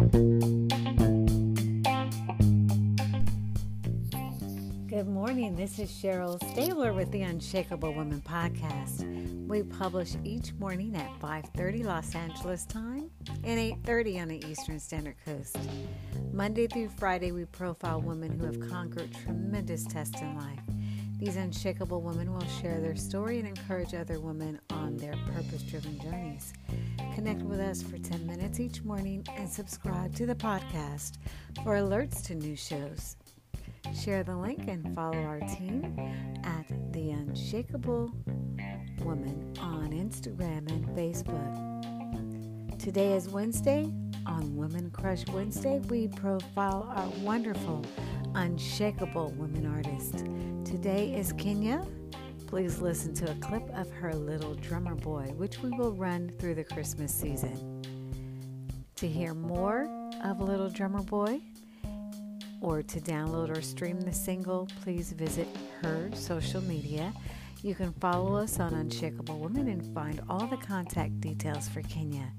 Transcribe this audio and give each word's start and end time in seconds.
Good 0.00 0.12
morning. 5.06 5.56
This 5.56 5.78
is 5.78 5.90
Cheryl 5.90 6.42
Stabler 6.52 6.94
with 6.94 7.12
the 7.12 7.20
Unshakable 7.20 7.92
Woman 7.92 8.22
podcast. 8.22 9.04
We 9.46 9.62
publish 9.62 10.16
each 10.24 10.54
morning 10.54 10.96
at 10.96 11.10
5:30 11.20 11.84
Los 11.84 12.14
Angeles 12.14 12.64
time 12.64 13.10
and 13.44 13.60
8:30 13.60 14.18
on 14.18 14.28
the 14.28 14.42
Eastern 14.48 14.80
Standard 14.80 15.16
Coast. 15.26 15.58
Monday 16.32 16.66
through 16.66 16.88
Friday, 16.88 17.32
we 17.32 17.44
profile 17.44 18.00
women 18.00 18.38
who 18.38 18.46
have 18.46 18.70
conquered 18.70 19.12
tremendous 19.12 19.84
tests 19.84 20.18
in 20.22 20.34
life. 20.34 20.60
These 21.20 21.36
unshakable 21.36 22.00
women 22.00 22.32
will 22.32 22.46
share 22.62 22.80
their 22.80 22.96
story 22.96 23.38
and 23.38 23.46
encourage 23.46 23.94
other 23.94 24.18
women 24.18 24.58
on 24.70 24.96
their 24.96 25.14
purpose-driven 25.34 26.00
journeys. 26.00 26.54
Connect 27.14 27.42
with 27.42 27.60
us 27.60 27.82
for 27.82 27.98
10 27.98 28.26
minutes 28.26 28.58
each 28.58 28.82
morning 28.84 29.26
and 29.36 29.46
subscribe 29.46 30.14
to 30.14 30.24
the 30.24 30.34
podcast 30.34 31.18
for 31.62 31.74
alerts 31.74 32.24
to 32.24 32.34
new 32.34 32.56
shows. 32.56 33.16
Share 34.02 34.22
the 34.22 34.34
link 34.34 34.66
and 34.66 34.94
follow 34.94 35.22
our 35.22 35.40
team 35.40 35.94
at 36.42 36.66
The 36.92 37.10
Unshakable 37.10 38.10
Woman 39.00 39.54
on 39.60 39.90
Instagram 39.90 40.70
and 40.70 40.86
Facebook. 40.96 42.78
Today 42.78 43.12
is 43.12 43.28
Wednesday. 43.28 43.92
On 44.26 44.56
Women 44.56 44.90
Crush 44.90 45.26
Wednesday, 45.28 45.80
we 45.88 46.08
profile 46.08 46.90
our 46.94 47.08
wonderful, 47.22 47.84
unshakable 48.34 49.32
women 49.36 49.66
artist. 49.66 50.24
Today 50.64 51.12
is 51.14 51.32
Kenya. 51.32 51.84
Please 52.46 52.80
listen 52.80 53.12
to 53.14 53.30
a 53.30 53.34
clip 53.36 53.68
of 53.74 53.90
her 53.90 54.14
Little 54.14 54.54
Drummer 54.54 54.94
Boy, 54.94 55.32
which 55.36 55.60
we 55.60 55.70
will 55.70 55.92
run 55.92 56.32
through 56.38 56.54
the 56.54 56.64
Christmas 56.64 57.12
season. 57.12 57.82
To 58.96 59.08
hear 59.08 59.34
more 59.34 59.88
of 60.22 60.40
Little 60.40 60.70
Drummer 60.70 61.02
Boy, 61.02 61.40
or 62.60 62.82
to 62.82 63.00
download 63.00 63.56
or 63.56 63.62
stream 63.62 64.00
the 64.00 64.12
single, 64.12 64.68
please 64.82 65.12
visit 65.12 65.48
her 65.82 66.10
social 66.14 66.60
media. 66.62 67.12
You 67.62 67.74
can 67.74 67.92
follow 67.94 68.36
us 68.36 68.60
on 68.60 68.74
Unshakable 68.74 69.38
Woman 69.38 69.68
and 69.68 69.94
find 69.94 70.20
all 70.28 70.46
the 70.46 70.56
contact 70.56 71.20
details 71.20 71.68
for 71.68 71.82
Kenya. 71.82 72.30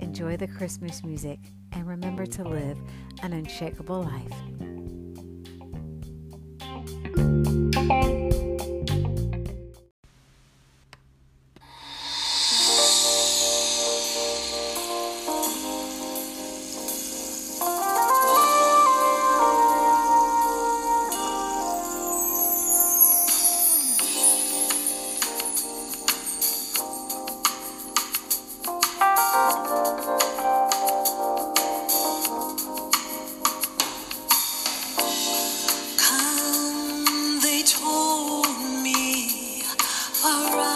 Enjoy 0.00 0.36
the 0.36 0.48
Christmas 0.48 1.02
music 1.02 1.38
and 1.72 1.86
remember 1.88 2.24
to 2.26 2.44
live 2.44 2.78
an 3.22 3.32
unshakable 3.32 4.02
life. 4.02 4.73
Around 40.24 40.73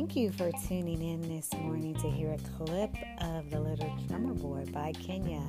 Thank 0.00 0.16
you 0.16 0.32
for 0.32 0.50
tuning 0.66 1.02
in 1.02 1.20
this 1.28 1.52
morning 1.52 1.94
to 1.96 2.10
hear 2.10 2.32
a 2.32 2.38
clip 2.56 2.90
of 3.18 3.50
The 3.50 3.60
Little 3.60 3.94
Drummer 4.08 4.32
Boy 4.32 4.64
by 4.72 4.92
Kenya. 4.92 5.42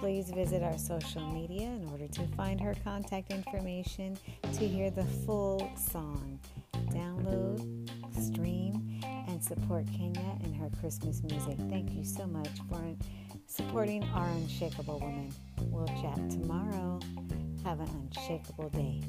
Please 0.00 0.30
visit 0.30 0.64
our 0.64 0.76
social 0.76 1.22
media 1.32 1.68
in 1.68 1.88
order 1.92 2.08
to 2.08 2.26
find 2.36 2.60
her 2.60 2.74
contact 2.82 3.30
information 3.30 4.18
to 4.42 4.66
hear 4.66 4.90
the 4.90 5.04
full 5.24 5.70
song. 5.76 6.40
Download, 6.90 7.88
stream, 8.20 9.00
and 9.28 9.42
support 9.42 9.86
Kenya 9.96 10.36
and 10.42 10.56
her 10.56 10.70
Christmas 10.80 11.22
music. 11.22 11.56
Thank 11.70 11.92
you 11.92 12.04
so 12.04 12.26
much 12.26 12.50
for 12.68 12.82
supporting 13.46 14.02
our 14.12 14.26
unshakable 14.26 14.98
woman. 14.98 15.32
We'll 15.60 15.86
chat 16.02 16.16
tomorrow. 16.32 16.98
Have 17.62 17.78
an 17.78 18.10
unshakable 18.10 18.70
day. 18.70 19.02